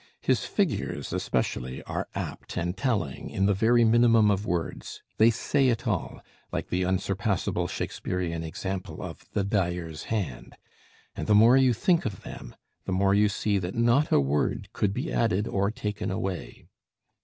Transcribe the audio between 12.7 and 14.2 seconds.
the more you see that not a